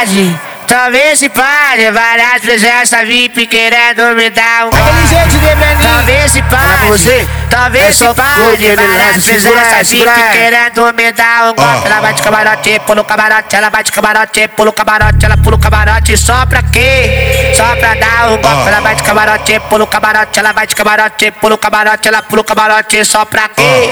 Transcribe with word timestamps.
pode. 0.00 0.40
Talvez 0.66 1.18
se 1.18 1.28
pare, 1.28 1.90
várias 1.90 2.42
presenças 2.42 3.04
VIP 3.04 3.44
querendo 3.48 4.14
me 4.14 4.30
dar 4.30 4.66
um 4.66 4.68
Aquele 4.68 5.06
jeito 5.08 5.30
de 5.30 5.56
menino. 5.56 5.82
Talvez 5.82 6.30
se 6.30 6.42
pare, 6.42 6.86
você. 6.86 7.28
talvez 7.50 7.86
É 7.86 7.92
se 7.92 8.04
menino, 8.04 8.76
várias 8.76 9.24
presenças. 9.24 9.90
VIP 9.90 10.04
querendo 10.04 10.94
me 10.94 11.10
dar 11.10 11.50
um 11.50 11.54
golpe. 11.54 11.86
Ela 11.86 12.00
vai 12.00 12.14
de 12.14 12.22
camarote, 12.22 12.80
pula 12.86 13.00
o 13.00 13.04
camarote, 13.04 13.56
ela 13.56 13.68
vai 13.68 13.82
de 13.82 13.90
camarote, 13.90 14.48
pula 14.48 14.70
o 14.70 14.72
camarote, 14.72 15.26
ela 15.26 15.36
pula 15.36 15.56
o 15.56 15.58
camarote, 15.58 16.16
só 16.16 16.46
pra 16.46 16.62
quê? 16.62 17.52
Só 17.56 17.74
pra 17.74 17.94
dar 17.94 18.28
um 18.28 18.36
golpe. 18.40 18.68
Ela 18.68 18.80
vai 18.80 18.94
de 18.94 19.02
camarote, 19.02 19.60
pula 19.68 19.82
o 19.82 19.86
camarote, 19.88 20.38
ela 20.38 20.52
vai 20.52 20.66
de 20.68 20.76
camarote, 20.76 21.30
pula 21.32 21.54
o 21.56 21.58
camarote, 21.58 22.06
ela 22.06 22.22
pula 22.22 22.42
o 22.42 22.44
camarote, 22.44 23.04
só 23.04 23.24
pra 23.24 23.48
quê? 23.48 23.90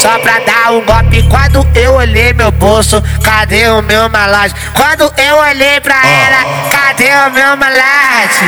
Só 0.00 0.18
pra 0.20 0.38
dar 0.40 0.72
um 0.72 0.80
golpe. 0.80 1.22
Quando 1.28 1.68
eu 1.78 1.92
olhei 1.92 2.32
meu 2.32 2.50
bolso, 2.52 3.02
cadê 3.22 3.68
o 3.68 3.82
meu 3.82 4.08
malage? 4.08 4.54
Quando 4.74 5.12
eu 5.20 5.36
olhei 5.36 5.78
pra 5.80 5.94
ela, 5.94 6.70
cadê 6.70 7.10
o 7.26 7.30
meu 7.32 7.56
malage? 7.58 8.46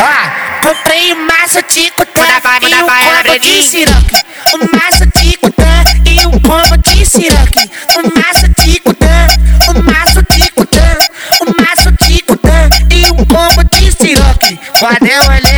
Ó, 0.00 0.66
comprei 0.66 1.12
um 1.12 1.24
maço 1.24 1.60
de 1.70 1.90
cutã 1.92 2.24
e 2.62 2.74
um 2.82 2.88
combo 2.88 3.38
de 3.38 3.62
siroque. 3.62 4.16
Um 4.54 4.58
maço 4.76 5.06
de 5.06 5.36
cutã 5.36 5.84
e 6.04 6.26
um 6.26 6.40
combo 6.40 6.76
de 6.78 7.06
siroque. 7.06 7.70
Um 7.96 8.20
maço 8.20 8.48
de 8.48 8.80
cutã, 8.80 9.26
um 9.68 9.82
maço 9.84 10.22
de 10.30 10.50
cutã, 10.50 10.98
um 11.42 11.62
maço 11.62 11.92
de 11.92 12.22
cutã 12.22 12.68
e 12.90 13.10
um 13.12 13.24
combo 13.24 13.62
de 13.72 13.92
siroque. 13.92 14.58
Quando 14.80 15.06
eu 15.06 15.22
olhei 15.28 15.57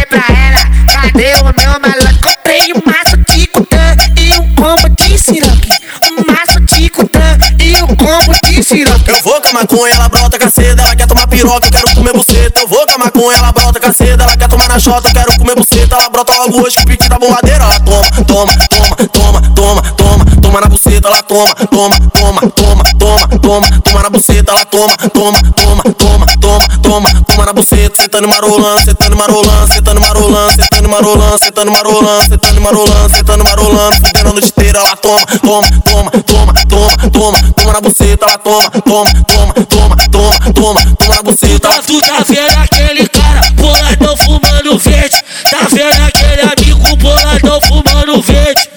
Eu 8.61 9.23
vou 9.23 9.41
com 9.41 9.49
a 9.49 9.53
maconha, 9.55 9.95
ela 9.95 10.09
brota 10.11 10.39
com 10.39 10.45
a 10.45 10.51
seda, 10.51 10.83
ela 10.83 10.95
quer 10.95 11.07
tomar 11.07 11.27
piroca, 11.27 11.67
eu 11.67 11.71
quero 11.71 11.95
comer 11.95 12.13
buceta. 12.13 12.61
Eu 12.61 12.69
vou 12.69 12.87
com 12.87 12.95
a 12.95 12.99
maconha, 12.99 13.39
ela 13.39 13.53
brota 13.53 13.81
com 13.81 13.89
a 13.89 13.93
seda, 13.93 14.23
ela 14.23 14.37
quer 14.37 14.49
tomar 14.49 14.69
na 14.69 14.79
chota, 14.79 15.09
eu 15.09 15.15
quero 15.15 15.39
comer 15.39 15.55
buceta. 15.55 15.97
Ela 15.97 16.11
brota 16.11 16.33
logo 16.37 16.61
hoje 16.63 16.77
o 16.79 16.85
pique 16.85 17.09
da 17.09 17.19
borradeira. 17.19 17.65
Ela 17.65 17.81
toma, 17.81 18.11
toma, 18.27 18.53
toma, 18.69 18.97
toma, 19.09 19.43
toma, 19.55 19.83
toma, 19.97 20.25
toma 20.43 20.61
na 20.61 20.67
buceta, 20.67 21.09
ela 21.09 21.23
toma, 21.23 21.55
toma, 21.55 21.97
toma, 22.13 22.41
toma, 22.51 22.83
toma, 22.99 23.29
toma, 23.41 23.81
toma 23.83 24.03
na 24.03 24.11
buceta, 24.11 24.53
ela 24.53 24.65
toma, 24.67 24.97
toma, 25.09 25.41
toma, 25.57 25.83
toma, 25.95 26.27
toma, 26.39 26.67
toma, 26.83 27.23
toma 27.25 27.47
na 27.47 27.53
buceta, 27.55 28.03
sentando 28.03 28.29
marolando, 28.29 28.85
sentando 28.85 29.17
marolando, 29.17 29.73
sentando 29.73 30.01
marolando, 30.01 30.51
sentando 30.53 30.91
marolando, 30.91 31.39
sentando 31.39 31.71
marolando, 31.71 32.29
sentando 32.29 32.61
marolando, 32.61 33.11
sentando 33.11 33.45
marolando, 33.45 33.95
fudendo 33.97 34.29
a 34.29 34.33
noite 34.33 34.49
inteira, 34.49 34.79
ela 34.81 34.97
toma, 34.97 35.27
toma, 35.41 35.69
toma, 35.83 36.11
toma, 36.27 36.53
toma, 36.91 37.11
toma, 37.11 37.53
toma 37.53 37.73
na 37.73 37.81
buceta, 37.81 38.27
ela 38.27 38.39
toma, 38.39 38.71
toma, 38.71 39.25
toma, 39.25 39.55
toma, 39.67 39.97
toma, 40.11 40.53
toma, 40.53 40.97
toma 40.97 41.15
na 41.17 41.23
buceta. 41.23 41.69
Tá, 41.69 41.83
tu 41.83 42.01
tá 42.01 42.25
vendo 42.27 42.59
aquele 42.59 43.09
cara 43.09 43.41
boladão 43.53 44.17
fumando 44.17 44.79
verde? 44.79 45.23
Tá 45.51 45.59
vendo 45.71 46.03
aquele 46.03 46.43
amigo 46.43 46.97
boladão 46.97 47.61
fumando 47.63 48.23
verde? 48.23 48.69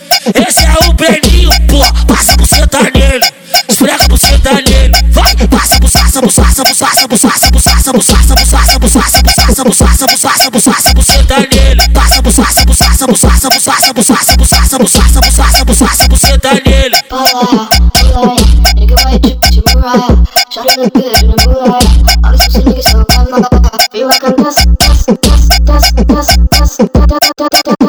Esse 0.47 0.63
é 0.63 0.87
o 0.87 0.93
Breninho, 0.93 1.49
pô, 1.67 1.79
passa 2.05 2.35
buceta 2.37 2.79
nele. 2.83 3.25
Esfrega 3.67 4.07
buceta 4.07 4.53
nele. 4.53 4.93
Vai, 5.11 5.35
passa, 5.47 5.79
passa, 5.79 5.99
passa, 5.99 6.21
passa, 6.21 6.63
passa, 6.63 7.07
passa, 7.07 7.07
passa, 7.07 7.51
passa, 7.51 7.51
passa, 7.51 7.93
passa, 7.93 8.35
passa, 8.35 8.73
passa, 8.75 9.63
passa, 9.63 10.05
passa, 10.07 10.51
passa, 10.51 10.71
passa, 10.71 10.93
buceta 10.93 11.39
nele. 11.39 11.89
Passa, 11.93 12.21
passa, 12.21 12.41
passa, 12.43 12.65
passa, 12.65 13.07
passa, 13.07 13.07
passa, 13.07 13.49
passa, 13.49 14.37
passa, 14.37 14.79
passa, 14.79 15.21
passa, 15.65 15.75
passa, 15.75 16.07
buceta 16.07 16.53
nele 16.65 16.97
you 18.93 18.99
wanna 19.05 19.19
do 19.19 19.33
right. 19.79 20.77
Look 20.77 20.93
good 20.93 21.23
in 21.23 21.31
the 21.31 21.37
moonlight. 21.47 21.89
All 22.23 22.31
these 22.37 22.55
niggas 22.61 22.83
so 22.83 23.03
bad, 23.05 23.91
Feel 23.91 24.07
like 24.07 24.23
I'm 24.23 24.35
dust, 24.35 24.67
dust, 24.77 25.07
dust, 25.21 25.49
dust, 25.65 25.95
dust, 25.95 26.05
dust, 26.05 26.39
dust, 26.51 26.93
dust, 26.93 27.19
dust, 27.37 27.63
dust. 27.65 27.82